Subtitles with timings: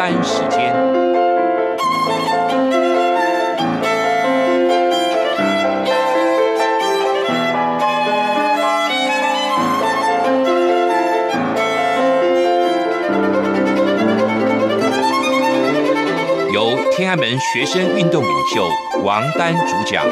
[0.00, 0.74] 单时间，
[16.50, 18.66] 由天安门学生运动领袖
[19.04, 20.06] 王丹主讲。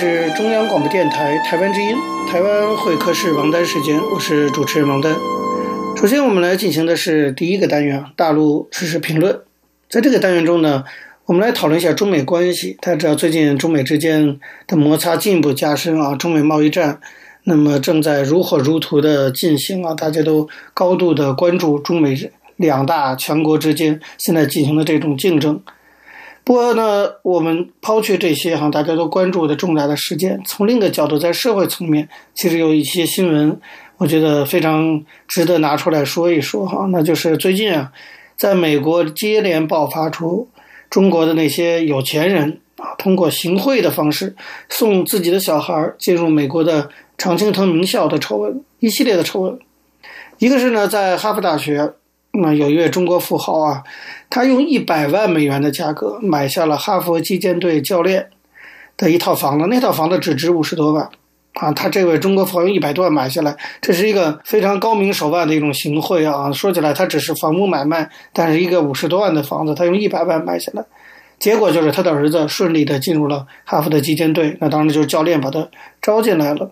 [0.00, 1.94] 是中央广播电台台湾之音，
[2.26, 5.14] 台湾会客室王丹时间，我是主持人王丹。
[5.94, 9.42] 首先，我们来进行的是第一个单元，大陆时事评论。
[9.90, 10.84] 在这个单元中呢，
[11.26, 12.78] 我们来讨论一下中美关系。
[12.80, 16.98] 大家知道，最近中美之间的摩擦进一步加深啊，中美贸易战
[17.44, 22.16] 那么正在如火如荼的进行啊，大家都高度的关注中美
[22.56, 25.60] 两大强国之间现在进行的这种竞争。
[26.50, 33.60] 不过呢，我们抛去这些哈，大家都关注的重大的事件，从另一个角度，在社会层面，其实有一些新闻，
[33.98, 36.88] 我觉得非常值得拿出来说一说哈。
[36.90, 37.92] 那就是最近啊，
[38.34, 40.48] 在美国接连爆发出
[40.90, 44.34] 中国的那些有钱人啊，通过行贿的方式
[44.68, 49.56] 送自己的小孩进入美国的常青藤名校的丑闻，一系列的丑闻。
[50.38, 51.92] 一个是呢，在哈佛大学。
[52.32, 53.82] 那有一位中国富豪啊，
[54.30, 58.30] 他用一百万美元的价格买下了哈佛击剑队教练
[58.96, 61.10] 的一套房子，那套房子只值五十多万
[61.54, 61.72] 啊！
[61.72, 66.52] 他这位中国富豪用一百多万买下来，这是一个非常高明手腕的一种行贿啊！
[66.52, 70.84] 说起来，他只是房屋买卖，但是一个五十多万的房子，他用一百万买下来，
[71.40, 75.68] 结果就是他的儿子顺利的进入了哈佛的击剑队，那当然就是教练把他
[76.00, 76.70] 招进来了。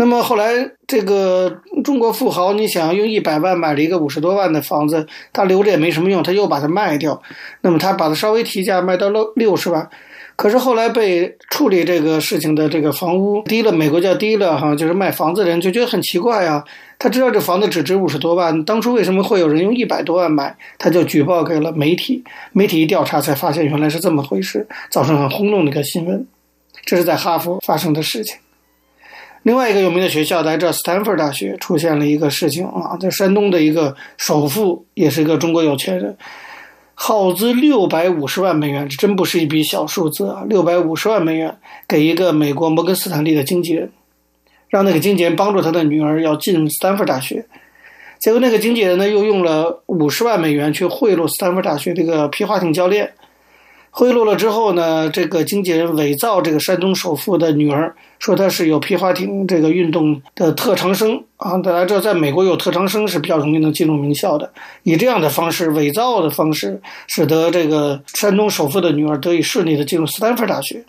[0.00, 0.54] 那么后来，
[0.86, 7.20] 这个中国富豪，你想用一百万买了一个五十多万的房子，他留着也没什么用，他又把它卖掉。
[7.60, 9.90] 那么他把它稍微提价卖到了六十万，
[10.36, 16.64] 可是后来被处理这个事情的这个房屋低了，美国叫低了哈，就是卖房子的人就觉得很奇怪啊。
[16.98, 20.56] 他知道这房子只值五十多万，当初为什么会有人用一百多万买？
[20.78, 26.26] 他就举报给了媒体，媒体一调查才发现原来是这么回事，造成很轰动的一个新闻。
[26.86, 28.38] 这是在哈佛发生的事情。
[29.42, 36.14] 另外一个有名的学校，大家知道，斯坦福大学出现了一个事情啊，在山东的一个首富，也是一个中国有钱人，
[36.94, 40.44] 耗资六百五十万美元，这真不是一笔小数字啊！
[40.46, 41.56] 六百五十万美元
[41.88, 43.90] 给一个美国摩根斯坦利的经纪人，
[44.68, 47.46] 让那个经纪人帮助他的女儿要进斯坦福大学，
[48.18, 53.14] 结果那个经纪人呢，又用了五十万美元去贿赂斯坦福大学这个皮划艇教练。
[53.92, 61.58] 贿赂了之后呢，这个经纪人伪造这个山东首富的女儿，说她是有皮划艇这个运动的特长生啊。
[61.58, 64.52] 大家知道，在美国有特长生是比较容易能进入名校的。
[64.84, 70.84] 以这样的方式，伪造的方式，使得这个山东首富的女儿得以顺利的进入斯坦福大学。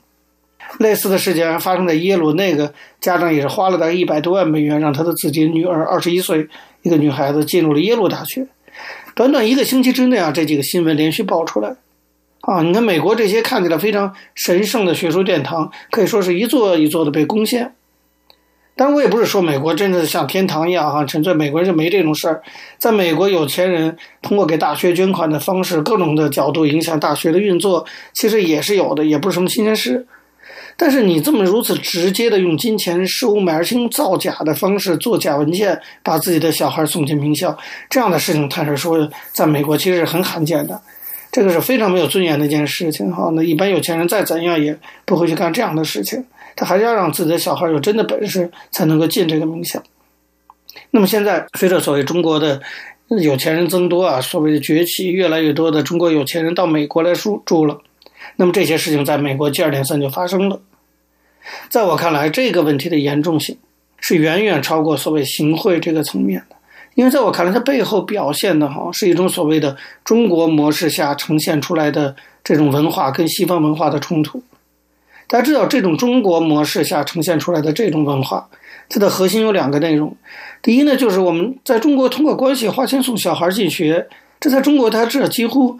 [0.77, 6.47] 类似的事件还发生在耶鲁，那个家长也是花了大概一百多万美元，让他的自己女儿二十一岁
[6.83, 8.47] 一个女孩子进入了耶鲁大学。
[9.15, 11.75] 短短一个星期之内啊，这几个新闻连续爆出来。
[12.41, 17.75] 啊，你看美国这些看起来非常神圣的学术殿堂，可以说是一座一座的被攻陷。
[18.75, 22.41] 当然，我也不是说美国真的像天堂一样哈，纯粹美国人就没这种事儿。
[22.79, 30.07] 在美国，有钱人通过给大学捐款的方式，各种的角度影响大学的运作，其实也是有的，也不是什么新鲜事。
[30.77, 37.55] 但是你这么如此直接的用金钱收买，而且用造假的方式做假文件，把自己的小孩送进名校，
[37.87, 40.81] 这样的事情，坦率说，在美国其实是很罕见的。
[41.31, 43.31] 这个是非常没有尊严的一件事情，哈。
[43.33, 46.25] 那一般有钱人再怎样也不会去干这样的事情，
[46.55, 49.81] 他还是要让自己的小孩有真的本事才能够进这个名校。
[50.91, 52.61] 那么现在随着所谓中国的
[53.21, 57.79] 有钱人增多啊，所谓的崛起，越来越多的中国有钱人到美国来住住了，
[58.35, 60.61] 那么这些事情在美国接二连三就发生了。
[61.69, 63.57] 在我看来，这个问题的严重性
[63.99, 66.55] 是远远超过所谓行贿这个层面的。
[66.95, 74.43] 因为在我看来，它背后表现的哈是一种所谓的中国模式下呈现出来的这种文化跟西方文化的冲突。
[75.27, 78.49] 大家知道，这种中国模式下呈现出来的这种文化，
[78.89, 80.15] 它的核心有两个内容。
[80.61, 84.09] 第一呢，就是我们在中国通过关系花钱送小孩进学，
[84.41, 85.79] 这在中国大家知道几乎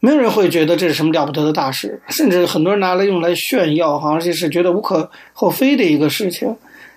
[0.00, 6.56] 没有人会觉得这是什么了不得的大事，甚至很多人拿来用来炫耀，好像这是觉得无可厚非的一个事情。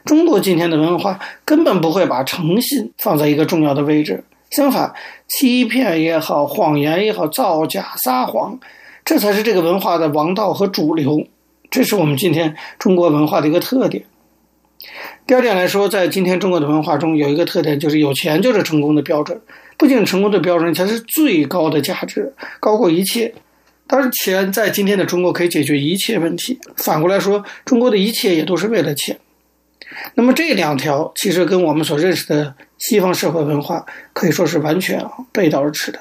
[0.09, 4.91] 中国今天的文化根本不会把诚信放在一个重要的位置，相反，
[5.27, 8.59] 欺骗也好，谎言也好，造假撒谎，
[9.05, 11.27] 这才是这个文化的王道和主流。
[11.69, 14.03] 这是我们今天中国文化的一个特点。
[15.27, 19.39] 第二点来说，在今天中国的文化中，有一个特点，就是有钱就是成功的标准。
[19.77, 23.31] 不仅成功的标准，才是最高的价值，高过一切。
[23.85, 26.59] 当然，钱在今天的中国可以解决一切问题。
[26.77, 29.19] 反过来说，中国的一切也都是为了钱。
[30.15, 35.99] 那么这两条其实跟我们所认识的西方社会文化可以说是完全背道而驰的。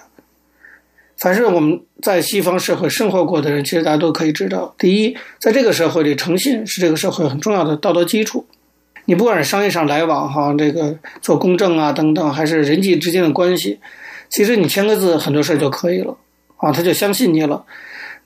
[1.18, 8.46] 凡是我们在西方社会生活过的人，其实大家都可以知道：第一，在这个社会里，诚信是这个社会很重要的道德基础。
[9.06, 13.80] 你不管是商业上来往哈，这个做公证啊等等，还是人际之间的关系，
[14.28, 16.16] 其实你签个字，很多事儿就可以了
[16.58, 17.64] 啊，他就相信你了。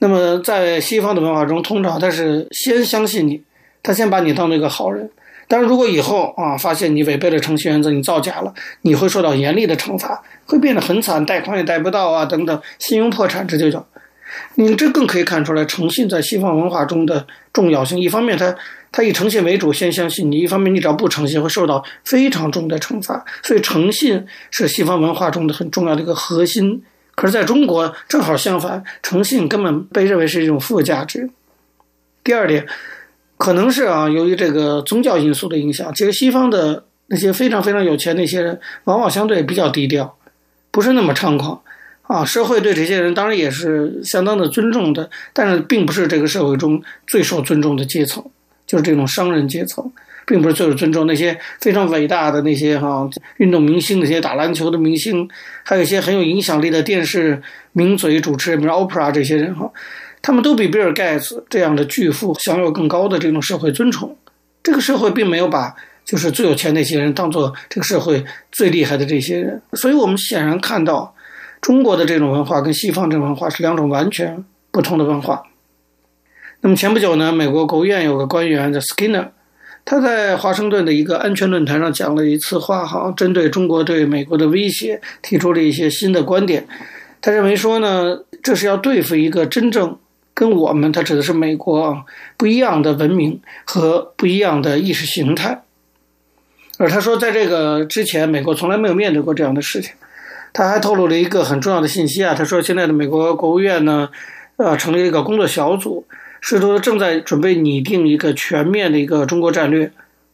[0.01, 3.43] 那么在西方的文化中，通常他是先相信你，
[3.83, 5.09] 他先把你当做一个好人。
[5.53, 13.87] 但是如果以后啊发现你违背了诚信原则，你造假了，你会受到严厉的惩罚，会变得很惨，贷款也贷不到啊等等，信用破产，这就叫。
[14.55, 18.01] 你这更可以看出来诚信在西方文化中的重要性。
[18.01, 18.57] 一方面，他。
[18.95, 20.39] 他以诚信为主，先相信你。
[20.39, 23.25] 一方面，你只要不诚信，会受到非常重的惩罚。
[23.43, 26.83] 所以，诚信是西方文化中的很重要的一个核心。
[27.15, 31.31] 可是，在中国正好相反，诚信根本被认为是一种附加值。
[32.23, 32.67] 第二点，
[33.43, 40.17] 可能是啊，由于这个宗教因素的影响，其实西方的那些非常非常有钱那些人，往往相对比较低调，
[40.71, 41.61] 不是那么猖狂
[42.03, 42.25] 啊。
[42.25, 48.25] 社会对这些人当然也是相当的尊重的，但是并不是这个社会中最受尊重的阶层。
[48.65, 49.91] 就是这种商人阶层，
[50.25, 51.09] 并不是最受尊重。
[51.09, 55.29] 那些非常伟大的那些哈运动明星，那些打篮球的明星，
[55.65, 57.43] 还有一些很有影响力的电视
[57.73, 59.69] 名嘴主持人，比如 Oprah 这些人哈，
[60.23, 64.17] 他们都比比尔盖茨这样的巨富享有更高的这种社会尊崇。
[64.63, 65.75] 这个社会并没有把
[66.05, 69.61] 就是最有钱那些人当做这个社会最厉害的这些人。
[69.73, 71.15] 所以我们显然看到，
[71.61, 75.43] 中国的这种文化跟西方这种文化是两种完全不同的文化。
[76.61, 79.31] 那么前不久呢，美国国务院有个官员叫 Skinner，
[79.85, 86.69] 他在华盛顿的一个安全论坛上讲了一次话，哈，针对中国对美国的威胁提出了一些新的观点。
[87.21, 89.99] 他认为说呢，这是要对付一个真正
[90.35, 92.05] 跟我们，他指的是美国啊，
[92.37, 95.63] 不一样的文明和不一样的意识形态。
[96.79, 99.93] 而他说，在这个之前，美国从来没有面对过这样的事情。
[100.53, 104.11] 他还透露了一个很重要的信息啊，他说现在的美国国务院呢，
[104.57, 106.07] 呃，成立了一个工作小组。
[106.41, 109.93] 试图正在准备拟定一个全面的一个中国战略，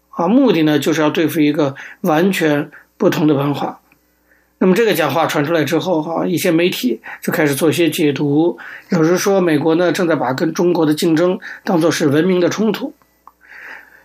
[0.08, 3.80] 啊，目的呢就是要对付一个完全不同的文化。
[4.58, 8.58] 那么这个讲话传出来之后，哈，一些媒体就开始做一些解读，
[8.90, 12.92] 有人说美国呢正在把跟中国的竞争当作是文明的冲突。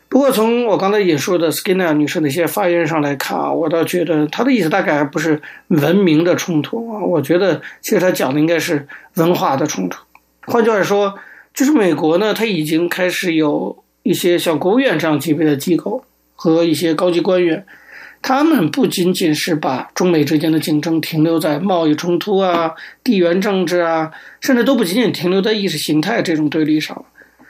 [0.10, 10.00] 不过从我刚才引述的 Skinner 女士的一些发言上来看啊，我倒觉得她的意思大概还不是文明的冲突啊，我觉得其实她讲的应该是文化的冲突。
[10.46, 11.18] 换句话说。
[11.56, 16.04] 就是美国呢，它已经开始有一些像国务院这样级别的机构
[16.34, 17.64] 和一些高级官员，
[18.24, 22.74] 他们不仅仅是把中美之间的竞争停留在贸易冲突啊、
[23.04, 24.12] 地缘政治啊，
[24.42, 27.06] 甚至都不仅仅停留在意识形态这种对立上，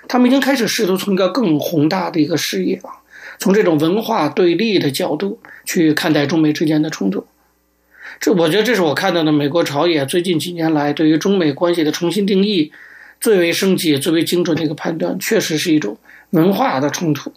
[0.09, 2.89] 他们已经开始试图从一个更宏大的一个视野啊，
[3.39, 7.25] 从这种文化对立的角度去看待中美之间的冲突。
[8.19, 12.73] 这我觉得这是我看到的美国朝野最近几年来对于中美关系的重新定义。
[13.21, 15.97] 最为升级、最为精准的一个判断，确实是一种
[16.31, 17.31] 文化的冲突。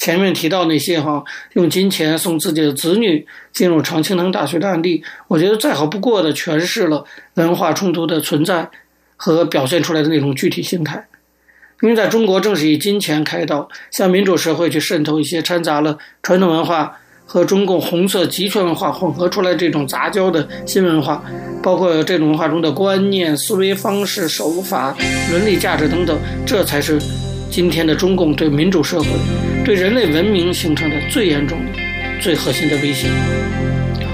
[0.00, 8.68] 前面提到那些哈用金钱送自己的子女进入常青藤大学的案例，我觉得再好不过的诠释了文化冲突的存在
[9.16, 11.06] 和表现出来的那种具体形态。
[11.82, 16.96] 因为在中国，正是以金钱开道，向民主社会去渗透一些掺杂了传统文化。
[17.32, 21.22] 和中共红色集权文化混合出来这种杂交的新文化，
[21.62, 24.96] 包括这种文化中的观念、思维方式、手法、
[25.30, 27.00] 伦理价值等等，这才是
[27.48, 29.06] 今天的中共对民主社会、
[29.70, 31.78] 对人类文明形成的最严重的、
[32.20, 33.06] 最核心的威胁。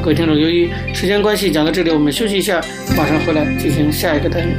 [0.02, 2.60] 各位听众，由于时间关系，讲到这里，我们休息一下，
[2.94, 4.54] 马上回来进行下一个单元。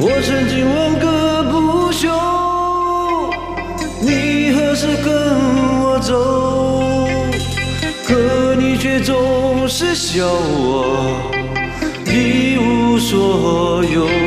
[0.00, 2.10] 我曾经问个不休，
[4.02, 5.14] 你何时跟
[5.84, 7.06] 我走，
[8.04, 11.30] 可你却总是笑我
[12.06, 14.23] 一无所有。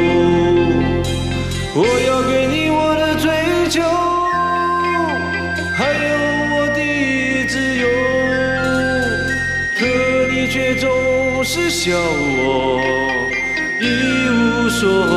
[14.79, 15.16] 一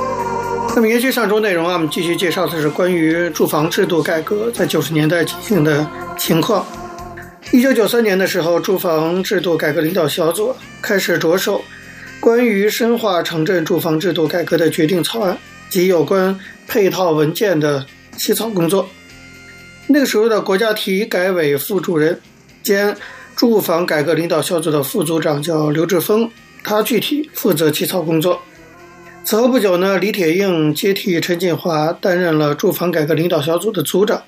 [0.73, 5.85] 那么延续上周内容啊，我们继续介绍的是关于住房制度改革在九十年代进行的
[6.17, 6.65] 情况。
[7.51, 11.61] 一九九三年的时候，住房制度改革领导小组开始着手
[12.21, 15.37] 关于深化城镇住房制度改革的决定草案
[15.69, 17.85] 及有关配套文件的
[18.15, 18.87] 起草工作。
[19.87, 22.17] 那个时候的国家体改委副主任
[22.63, 22.95] 兼
[23.35, 26.31] 住房改革领导小组的副组长叫刘志峰，
[26.63, 28.41] 他具体负责起草工作。
[29.23, 34.23] 此后不久呢，李铁映接替陈锦华担任了住房改革领导小组的组长。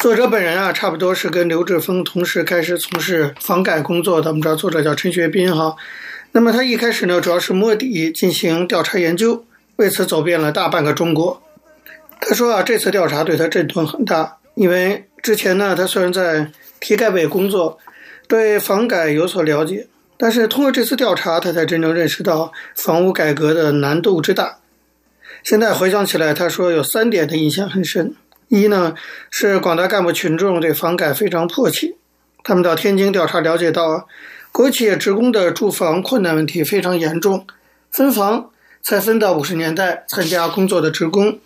[0.00, 4.30] 作者本人啊，差不多是跟刘志峰同时开始从事房改工作的。
[4.30, 5.74] 我们知道作者叫陈学斌哈。
[6.32, 9.44] 那么他一开始呢，主要是摸底进行调查研究，
[9.76, 11.42] 为此走遍了大半个中国。
[12.20, 17.78] 他说啊，这次调查对他震动很大，因为之前呢，他虽然在体改委工作，
[18.28, 19.88] 对房改有所了解。
[20.18, 24.58] 但是通过这次调查，他才真正认识到房屋改革的难度之大。
[25.42, 28.16] 现在回想起来，他说有三点的印象很深：
[28.48, 28.94] 一呢
[29.30, 31.94] 是广大干部群众对房改非常迫切，
[32.42, 34.08] 他们到天津调查了解到，
[34.52, 37.46] 国企业职工的住房困难问题非常严重，
[37.90, 38.50] 分房
[38.82, 41.38] 才分到五十年代参加工作的职工，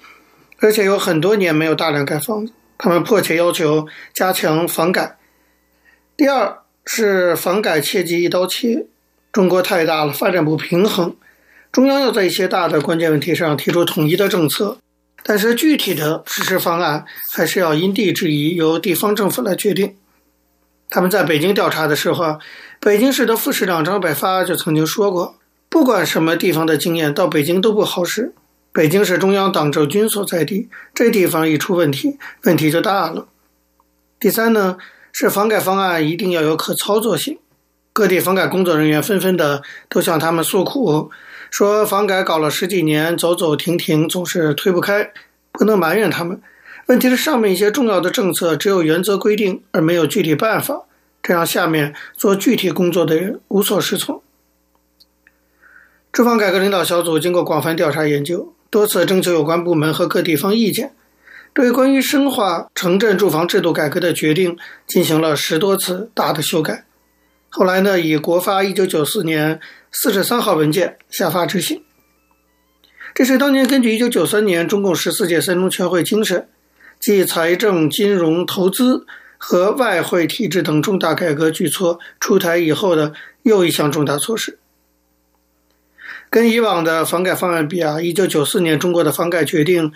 [0.61, 5.19] 而且有很多年没有大量盖房子，他们迫切要求加强房改。
[6.17, 6.60] 第二。
[6.85, 8.87] 是房改切忌一刀切，
[9.33, 11.15] 中国太大了，发展不平衡，
[11.71, 14.79] 中央要在一些大的关键问题上提出统一的政策，
[15.23, 19.95] 但是具体的实施方案还是要因地制宜，由地方政府来决定。
[20.89, 22.41] 他们在北京调查的时候，
[22.81, 25.37] 北京市的副市长张百发就曾经说过，
[25.69, 28.35] 不管什么地方的经验到北京都不好使，
[28.73, 33.29] 北京是中央党政军所在地，这地方一出问题，问题就大了。
[34.19, 34.79] 第三呢？
[35.12, 37.38] 是房改方案一定要有可操作性，
[37.93, 41.11] 各地房改工作人员纷纷的都向他们诉苦，
[41.50, 45.11] 说房改搞了十几年，走走停停，总是推不开，
[45.52, 46.40] 不能埋怨他们。
[46.87, 50.83] 问题是上面一些重要的政策只有原则规定，而没有具体办法，
[51.23, 54.23] 这让下面做具体工作的人无所适从。
[56.12, 60.93] 住房改革领导小组经过广泛调查研究，多次征求有关部门和各地方意见。
[61.52, 66.85] 对关于深化城镇住房制度改革的决定进行了十多次大的修改，
[67.49, 71.83] 后来呢，以国发一九九四年四十三号文件下发执行。
[73.12, 76.49] 这是当年根据一九九三年中共十四届三中全会精神，
[77.00, 79.04] 即财政、金融、投资
[79.37, 84.61] 和外汇体制等重大改革举措出台以后的又一项重大措施。
[86.30, 89.92] 跟以往的房改方案比啊，一九九四年中国的房改决定。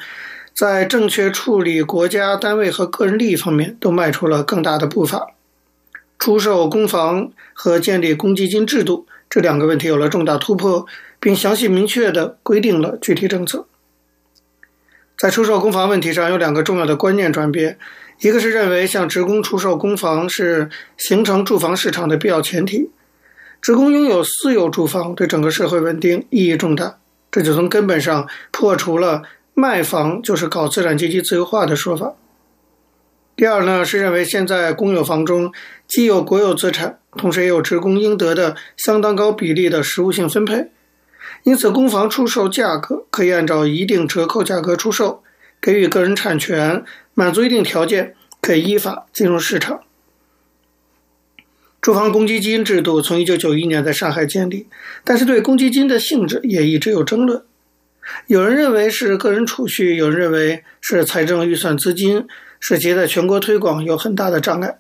[0.55, 5.33] 在正确处理国家单位和个人利益方面，都迈出了更大的步伐。
[6.17, 10.87] 出售公房和建立公积金制度这两个问题有了重大突破，
[11.19, 13.67] 并详细明确地规定了具体政策。
[15.19, 17.77] 在出售公房问题上，有两个重要的观念转变：
[18.21, 22.91] 一个是认为向职工出售公房是形成住房市场的必要前提，
[23.61, 26.99] 职工拥有私有住房对整个社会稳定意义重大，
[27.33, 29.25] 这就从根本上破除了。
[29.55, 32.15] 卖房就是搞资产阶级自由化的说法。
[33.37, 35.53] 第二呢，是认为现在公有房中
[35.89, 40.71] 既有国有资产，同时也有职工应得的相当高比例的实物性分配，
[41.43, 45.23] 因此公房出售价格可以按照一定折扣价格出售，
[45.61, 46.85] 给予个人产权，
[47.15, 49.81] 满足一定条件可以依法进入市场。
[51.81, 54.69] 住房公积金制度从一九九一年在上海建立，
[55.05, 57.45] 但是对公积金的性质也一直有争论。
[58.27, 62.27] 有人认为是个人储蓄，有人认为是财政预算资金，
[62.61, 64.79] 使其在全国推广有很大的障碍。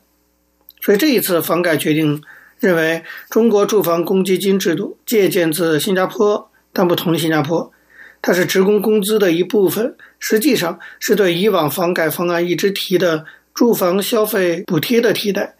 [0.80, 2.22] 所以这一次房改决定
[2.60, 7.72] 认为，中国住房公积金制度借鉴自新加坡，但不同于新加坡，
[8.20, 15.54] 它是职工工资的一部分，实际上是对以往房改方案一直提的住房消费补贴的替代，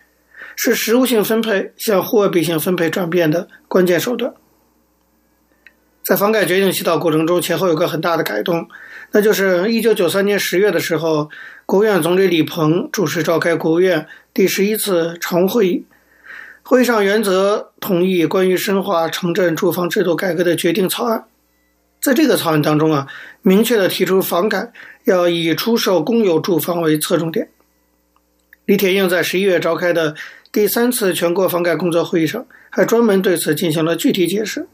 [0.57, 4.35] 是实物性分配向货币性分配转变的关键手段。
[6.05, 8.69] 在房改决定起草过程中，前后有个很大的改动，
[9.13, 11.31] 那就是一九九三年十月的时候，
[11.65, 15.87] 国务院总理李鹏主持召开国务院第十一次常务会议，
[16.63, 21.25] 会议上原则同意关于深化城镇住房制度改革的决定草案。
[22.03, 23.07] 在这个草案当中啊，
[23.41, 24.73] 明确的提出房改
[25.05, 27.49] 要以出售公有住房为侧重点，
[28.67, 30.15] 李铁映在十一月召开的
[30.53, 34.69] 第三次全国房改工作会议上，还专门对此进行了具体解释。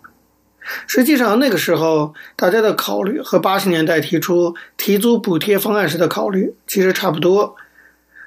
[0.87, 7.57] 实际上，那个时候大家的考虑和八十年代提出提租补贴方案时的考虑其实差不多。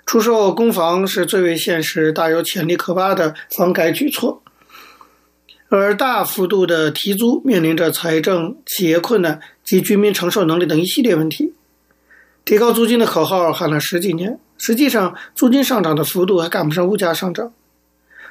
[0.06, 4.42] 出售公房是最为现实、大有潜力可挖的房改举措，
[5.70, 11.54] 而大幅度的提租面临着财政、企业困难及居民承受能力等一系列问题。
[12.44, 14.38] 提高租金的口号喊了十几年。
[14.58, 17.54] 实际上，租金上涨的幅度还赶不上物价上涨。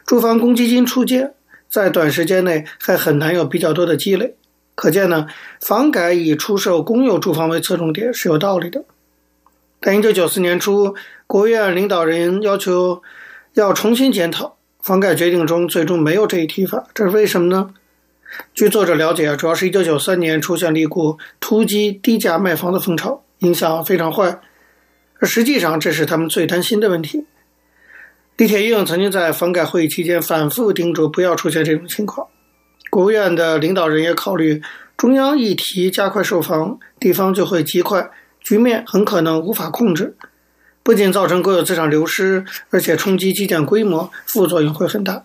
[0.04, 1.32] 住房公积金出现，
[1.72, 4.36] 在短时间内还很难有比较多的积累。
[4.74, 5.26] 可见呢，
[5.62, 8.84] 房改以出售公有住房为侧重点是有道理的。
[9.80, 10.94] 但一九九四年初，
[11.26, 13.02] 国务院领导人要求
[13.54, 17.70] 要重新检讨房改决定中，最终没有这一提法，这是为什么呢？
[18.54, 24.40] 据作者了解啊，主要是一九九三年出现了一股突击低价卖房的风潮，影响非常坏。
[25.20, 27.24] 而实际上，这是他们最担心的问题。
[28.42, 32.26] 李铁映曾经在房改会议期间反复叮嘱不要出现这种情况。
[32.90, 34.60] 国务院的领导人也考虑，
[34.96, 40.16] 中央一提加快售房，地方就会急快，局面很可能无法控制，
[40.82, 45.24] 不仅造成国有资产流失，而且冲击基建规模，副作用会很大。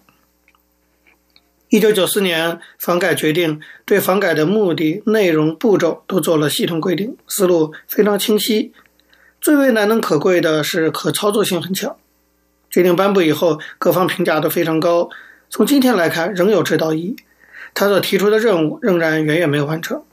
[1.69, 8.73] 一九九四年，房改决定对房改的目的、内容、步骤都做了系统规定，思路非常清晰。
[9.41, 11.97] 最为难能可贵的是可操作性很强。
[12.77, 15.09] 决定颁布以后，各方评价都非常高。
[15.49, 17.15] 从今天来看，仍有指导意义。
[17.73, 20.03] 他所提出的任务仍然远远没有完成。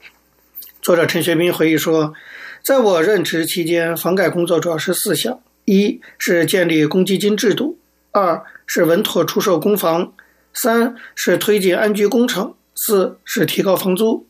[0.81, 2.15] 作者陈学斌回忆说，
[2.63, 7.77] 在我任职期间，房改工作主要是四项：一是建立公积金制度；
[8.09, 10.13] 二是稳妥出售公房；
[10.51, 14.25] 三是推进安居工程；四是提高房租。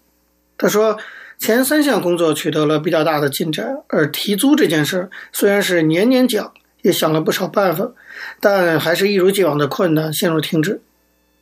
[0.58, 0.98] 他说。
[1.38, 6.54] 前三项工作取得了比较大的进展，而提租这件事虽然是年年讲，
[6.86, 7.93] 也想了不少办法，
[8.39, 10.82] 但还是一如既往的困难，陷入停滞。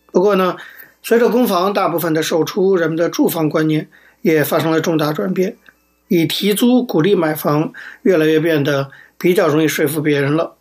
[0.09, 0.55] 不过呢，
[1.03, 3.89] 随着公房大部分的售出，人们的住房观念
[4.21, 5.57] 也发生了重大转变，
[6.07, 10.55] 以提租鼓励买房，越来越变得比较容易说服别人了。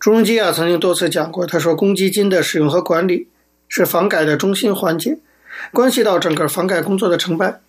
[0.00, 3.28] 朱镕基啊曾经多次讲过，他说公积金的使用和管理
[3.68, 5.18] 是房改的中心环节。
[5.72, 7.60] 关系到整个房改工作的成败，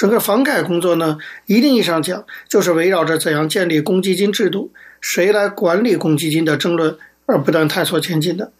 [0.00, 8.50] 整个房改工作呢，一定意义上讲，就是围绕着怎样建立公积金制度、谁来管理公积金的争论而不断探索前进的。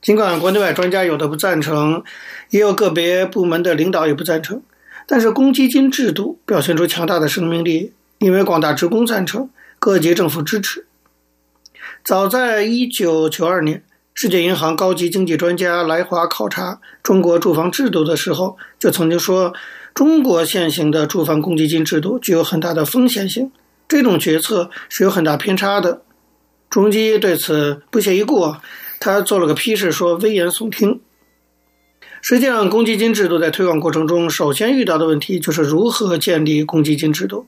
[0.00, 2.02] 尽管国内外专家有的不赞成，
[2.50, 4.60] 也有个别部门的领导也不赞成，
[5.06, 10.88] 但是公积金制度表现出强大的生命力，因为广大职工赞成，各级政府支持。
[12.04, 13.84] 早在一九九二年。
[14.14, 19.54] 世界银行高级经济专家来华考察中国住房制度的时候，就曾经说，
[19.94, 23.52] 中国现行的住房公积金制度具有很大的风险性，
[23.86, 26.02] 这种决策是有很大偏差的。
[26.70, 28.54] 朱镕基对此不屑一顾，
[28.98, 31.00] 他做了个批示，说危言耸听。
[32.22, 37.46] 实际上，公积金制度在推广过程中，首先遇到的问题就是如何建立公积金制度。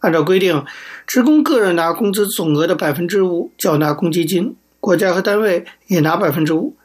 [0.00, 0.64] 按照规定，
[1.06, 4.56] 职工个人拿工资总额的百分之五缴纳公积金。
[4.80, 6.76] 国家和单位也拿百分之五。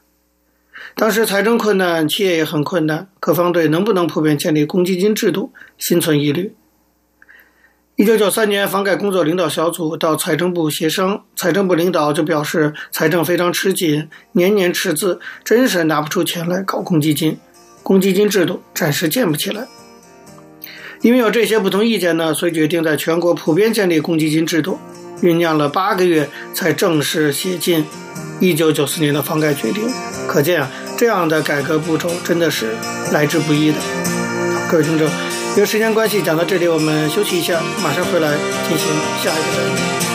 [0.96, 6.54] 当时财政困难，企业也很困难，各方对能不能普遍建立公积金制度心存疑虑。
[7.96, 17.38] 一九九三年，房改工作领导小组到财政部协商，财政部领导就表示财政非常吃紧，年年赤字，真是拿不出钱来搞公积金，
[17.84, 19.68] 公积金制度暂时建不起来。
[21.02, 24.80] 因为有这些不同意见呢，所以决定在全国普遍建立公积金制度。
[25.22, 27.84] 酝酿了八个月，才正式写进
[28.39, 29.89] 一九九四年的房改决定。
[30.28, 32.75] 可见啊，这样的改革步骤真的是
[33.12, 33.78] 来之不易的。
[34.69, 35.08] 各位听众，
[35.58, 38.32] 由于时间关系，讲到这里，我们休息一下，马上回来
[38.67, 38.88] 进行
[39.23, 40.09] 下一个单元。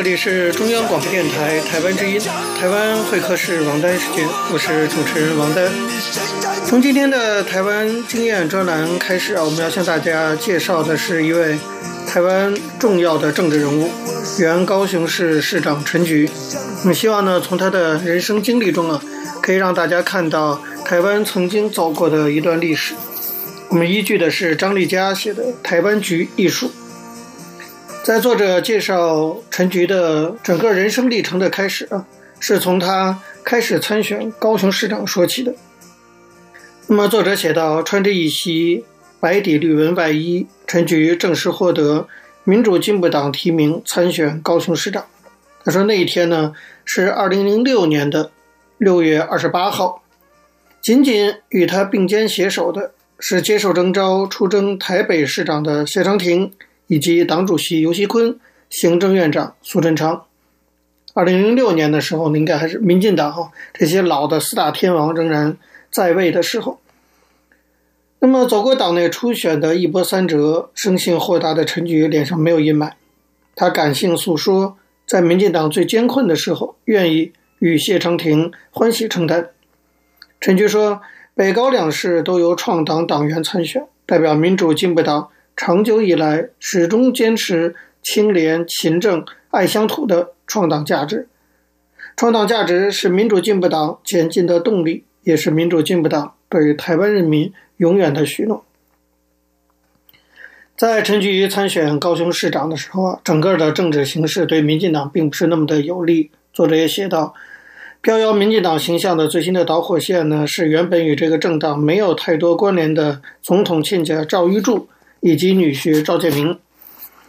[0.00, 2.18] 这里是中央广播电台台湾之音，
[2.58, 5.70] 台湾会客室王丹时间，我是主持人王丹。
[6.64, 11.58] 从今天的台湾经验专栏开始啊，我们要向大家介绍的是一位
[12.06, 13.90] 台湾重要的政治人物，
[14.38, 16.30] 原高雄市市长陈菊。
[16.80, 19.02] 我们希望呢，从他的人生经历中啊，
[19.42, 22.94] 可以让大家看到台湾曾经走过的一段历史。
[23.68, 26.68] 我们依据的是张丽佳写的《台湾菊艺术》。
[28.02, 32.06] 在作者介绍陈菊的整个人生历程的开始啊，
[32.40, 35.54] 是从他开始参选高雄市长说起的。
[36.86, 38.84] 那么作者写道：穿着一袭
[39.20, 40.46] 白底绿纹外衣。
[40.66, 42.08] 陈菊正式获得
[42.42, 45.04] 民主进步党提名参选高雄市长。
[45.62, 46.54] 他说那一天呢
[46.86, 48.30] 是二零零六年的
[48.78, 50.02] 六月二十八号。
[50.80, 56.52] 仅仅与他并肩携手的是接受征召出征台北市长的谢长廷，
[56.90, 58.36] 以及党主席游锡坤、
[58.68, 60.24] 行政院长苏贞昌。
[61.14, 65.56] 二零零六年的时候，应该还是民进党哈这些老的四大天王仍然
[65.92, 66.80] 在位的时候。
[68.18, 72.90] 那么，走过党内初选的一波三折，生性豁达的陈菊脸上没有阴霾。
[73.54, 74.76] 他感性诉说，
[75.06, 79.50] 在民进党最艰困的时候，愿意与谢长廷欢喜承担。
[80.40, 81.00] 陈菊说
[81.36, 85.28] ：“北高两市都由创党党员参选，代表民主进步党
[85.62, 91.28] 长久以来始终坚持清廉、勤政、爱乡土的创党价值。
[92.16, 98.64] 创党价值是民主进步党前进的动力，也是民主进步党对台湾人民。”永远的许诺。
[100.78, 106.30] 在陈菊参选高雄市长的时候啊，整个的政治形势对民进党并不是那么的有利。
[106.54, 107.34] 作者也写道，
[108.00, 114.88] 飘摇民进党形象的最新的导火线呢，是原本与这个政党没有太多关联的总统亲家赵玉柱
[115.20, 116.58] 以及女婿赵建明，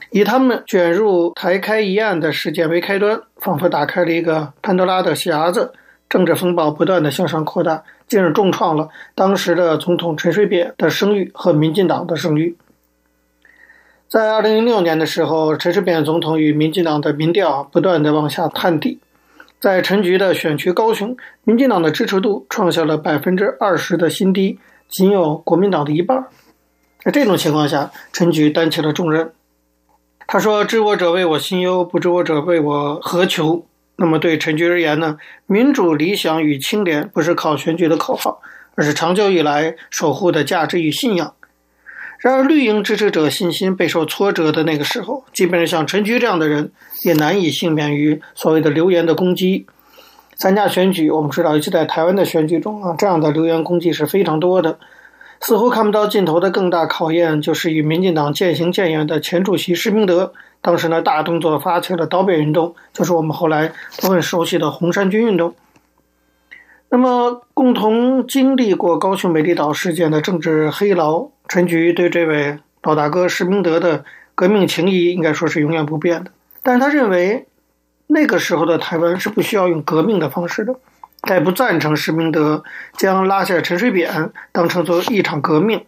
[0.10, 5.74] 以他们卷入台开一案的事件为开端，仿佛打开了一个潘多拉的匣子。
[6.10, 12.58] 政治风暴不断的向上扩大，进而重创了当时的总统陈水扁的声誉和民进党的声誉。
[14.10, 19.00] 在二零零六年的时候，陈水扁总统与民进党的民调不断的往下探底，
[19.62, 26.26] 在陈局的选区高雄，民进党的支持度创下了百分之二十的新低，仅有国民党的一半。
[27.04, 29.32] 在这种情况下，陈菊担起了重任。
[30.28, 33.66] 他说：“知我者谓我心忧，不知我者谓我何求。”
[33.98, 38.42] 那么对陈菊而言呢，民主理想与清廉不是靠选举的口号，
[38.76, 41.34] 而是长久以来守护的价值与信仰。
[42.20, 46.72] 然而绿营支持者信心备受挫折的那个时候，即便是像陈菊这样的人，
[47.04, 49.66] 也难以幸免于所谓的流言的攻击。
[50.38, 54.80] 参加选举，我们知道，尤其在台湾的选举中啊，这样的流言攻击是非常多的。
[55.42, 60.34] 似乎看不到尽头的更大考验，就是与民进党渐行渐远的前主席施明德。
[60.62, 65.56] 当时呢，大动作发起了倒扁运动，就是我们后来都很熟悉的红衫军运动。
[66.90, 76.32] 那么，共同经历过高雄美丽岛事件的政治黑牢陈菊，对这位老大哥施明德的革命情谊，应该说是永远不变的。
[76.62, 77.48] 但是他认为，
[78.06, 80.76] 那个时候的台湾是不需要用革命的方式的，
[81.22, 82.64] 但不赞成施明德
[82.98, 85.86] 将拉下陈水扁当成做一场革命。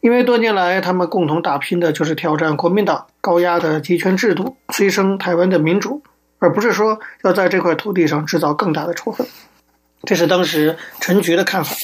[0.00, 6.02] 因为多年来，他们共同打拼的就是挑战国民党高压的集权制度，催生台湾的民主，
[6.40, 9.26] 而不是说要在这块土地上制造更大的仇恨。
[10.04, 11.76] 这是当时陈菊的看法。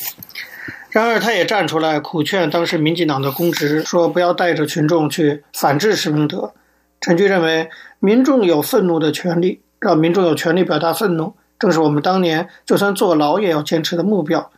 [0.91, 6.55] 然而，他也站出来苦劝当时民进党的公职，说不要带着群众去反制施明德。
[7.01, 7.69] 陈菊认为，
[8.01, 14.51] 民众有愤怒的权利，让民众有权利表达愤怒，正是我们当年就算坐牢也要坚持的目标。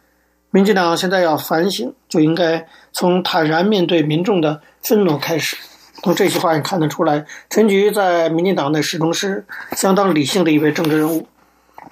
[0.50, 5.56] 民进党现在要反省，就应该从坦然面对民众的愤怒开始。
[6.02, 11.28] 从这句话也看得出来，陈菊在民进党内始终是相当理性的一位政治人物。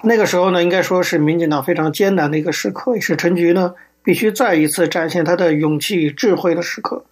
[0.01, 7.03] 那个时候呢，应该说是民进党非常艰难的一个时刻，也是陈菊呢必须再一次展现他的勇气与智慧的时刻。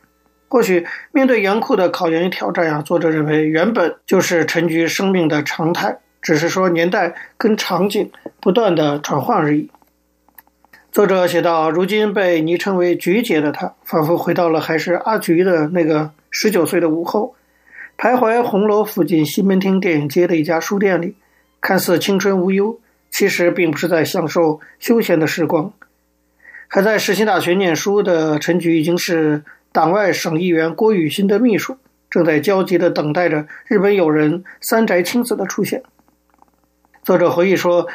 [0.50, 8.12] 或许面对严酷的考验与挑战呀，作者认为原本就是陈菊生命的常态，只是说年代跟场景
[8.42, 9.72] 不断的转换而已。
[10.92, 17.36] 作者写道：“如今被昵称为‘菊姐’的她，仿佛回到了还是阿菊的那个十九岁的午后，
[17.98, 21.16] 徘徊红楼附近西门町电影街的一家书店里，
[21.62, 22.78] 看似青春无忧，
[23.10, 25.72] 其实并不是在享受休闲的时光。
[26.68, 31.78] 还在世新大学念书的陈菊，已经是党外省议员郭雨欣的秘书，
[32.10, 35.84] 正在焦急地等待着日本友人三宅清子的出现。”
[37.08, 37.88] 作者回忆说。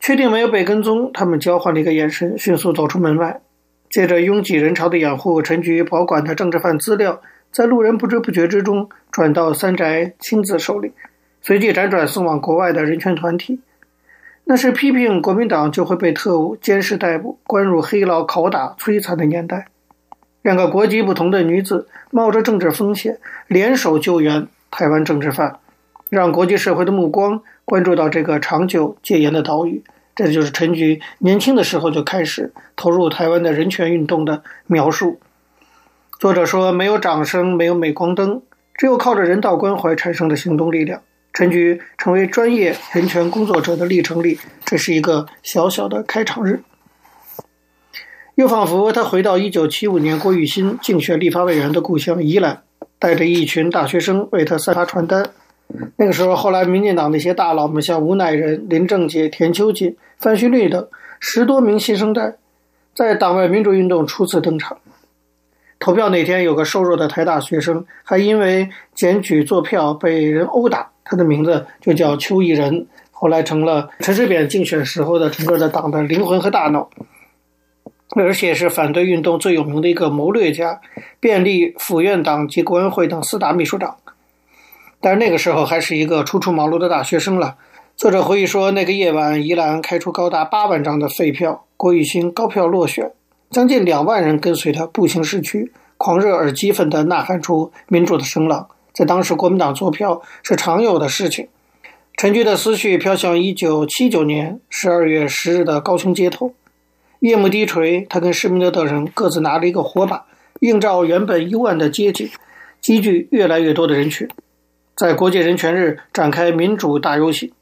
[0.00, 3.40] 确定没有被跟踪，他们交换了一个眼神，迅速走出门外。
[3.88, 7.20] 借着拥挤人潮的掩护，陈菊保管的政治犯资料，
[7.52, 10.92] 在路人不知不觉之中转到三宅亲自手里，
[11.40, 13.60] 随即辗转送往国外的人权团体。
[14.42, 19.66] 那是批评国民党就会被特务监视逮捕、关入黑牢、拷打、摧残的年代。
[20.42, 25.58] 两个国籍不同的女子冒着政治风险，联手救援台湾政治犯，
[26.08, 29.84] 让国际社会的目光关注到这个长久戒严的岛屿。
[30.16, 35.20] 这就是陈菊年轻的时候就开始投入台湾的人权运动的描述。
[36.18, 38.40] 作者说：“没有掌声，没有镁光灯，
[38.74, 41.02] 只有靠着人道关怀产生的行动力量。”
[41.34, 46.62] 陈菊成为专业人权工作者的历程里，这是一个小小的开场日。
[48.34, 52.62] 又仿佛他回到1975年郭玉新竞选立法委员的故乡宜兰，
[52.98, 55.30] 带着一群大学生为他散发传单。
[55.96, 60.88] 那个时候，后来民进党那些大佬们，像吴乃仁、林正杰、田秋瑾、范旭绿等
[61.20, 62.36] 十多名新生代，
[62.94, 64.78] 在党外民主运动初次登场。
[65.78, 76.88] 投票那天，有个瘦弱的台大学生，还因为检举作票被人殴打，他的名字就叫邱义仁，后来成了陈水扁竞选时候的整个的党的灵魂和大脑，
[78.16, 80.80] 而且是反对运动最有名的一个谋略家，
[81.20, 83.98] 便利府院党及国安会等四大秘书长。
[85.00, 87.56] 但是那个时候还是一个初出茅庐的大学生了。
[87.96, 93.12] 作者回忆说，那个夜晚，宜兰开出高达八万张的废票，郭雨新高票落选，
[93.50, 98.68] 将近两万人跟随他步行市区，狂热而激愤地呐喊出民主的声浪。
[98.92, 101.48] 在当时，国民党作票是常有的事情。
[102.16, 106.52] 陈菊的思绪飘向一九七九年十二月十日的高雄街头，
[107.20, 110.26] 夜幕低垂，他跟施明德等人各自拿了一个火把，
[110.60, 112.28] 映照原本幽暗的街景，
[112.80, 114.28] 积聚越来越多的人群。
[114.98, 117.52] 在国际人权日展开民主大游行，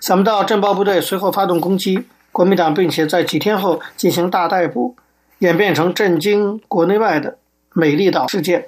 [0.00, 4.94] 想不到镇暴部队随后发动攻击，国民党并且在几天后进行大逮捕，
[5.40, 7.36] 演变成震惊国内外的
[7.72, 8.66] 美丽岛事件。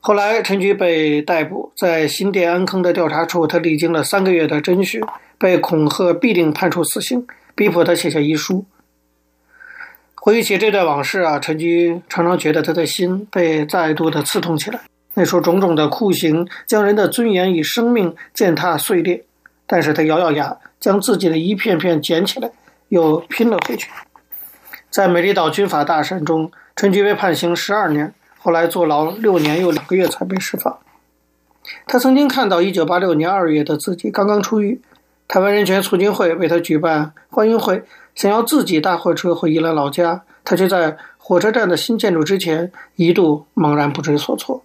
[0.00, 5.00] 后来陈菊被逮捕，在新店安坑的调查处，他历经了三个月的侦讯，
[5.38, 8.64] 被恐吓必定判处死刑，逼迫他写下遗书。
[10.16, 14.80] 回忆起这段往事啊，陈菊常常觉得他的心被再度的刺痛起来。
[15.18, 19.24] 那时候种种的酷刑将人的尊严与生命践踏碎裂，
[19.66, 22.50] 但是他咬咬牙，将自己的一片片捡起来，
[22.90, 23.90] 又拼了回去。
[24.90, 30.78] 在美丽岛军法大审中，陈菊被判刑十二年，后来坐牢六年又两个月才被释放。
[31.86, 34.82] 他曾经看到一九八六年二月的自己刚刚出狱，
[35.26, 37.82] 台湾人权促进会为他举办欢迎会，
[38.14, 44.62] 想要自己搭火车回宜兰老家，他却在火车站的新建筑之前一度茫然不知所措。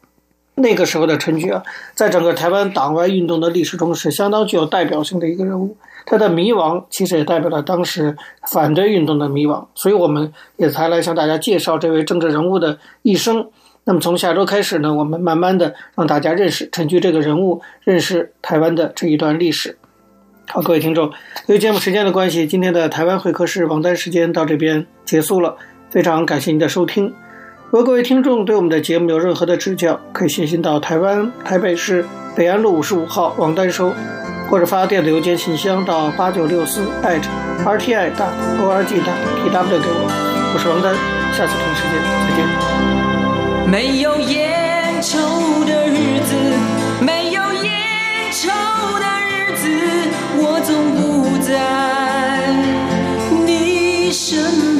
[0.56, 1.64] 那个时候的陈菊啊，
[1.96, 5.78] 在整个台湾党外运动的历史中是相当具有代表性的一个人物。
[6.06, 8.18] 他的迷惘其实也代表了当时
[8.52, 13.50] 反对运动的迷惘，所以我们也才来向大家介绍这位政治人物的一生。
[13.84, 19.78] 那么从下周开始呢，我们慢慢的让大家认识陈菊这个人物，认识台湾的这一段历史。
[20.48, 21.12] 好，各位听众，
[21.46, 25.56] 由于节目时间的关系，今天的台湾会客室王丹时间到这边结束了，
[25.92, 27.14] 非常感谢您的收听。
[27.72, 32.06] 如果各位听众对我们的节目有任何的指教，可以写信到台湾台北市
[32.36, 33.94] 北安路五十五号王丹收，
[34.50, 38.28] 或者发电子邮件信箱到八九六四 @rti 大
[38.60, 39.00] org
[39.54, 40.52] 大 tw 给我。
[40.54, 40.94] 我是王丹，
[41.32, 41.96] 下次同一时间
[42.28, 42.44] 再见。
[43.72, 46.36] 没有烟抽的日子，
[47.00, 47.72] 没有烟
[48.34, 48.50] 抽
[49.00, 49.64] 的日子，
[50.36, 51.50] 我总不在
[53.46, 54.71] 你身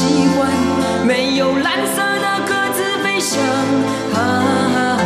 [0.00, 0.50] 习惯
[1.06, 3.38] 没有蓝色的鸽子飞翔。
[4.14, 4.99] 啊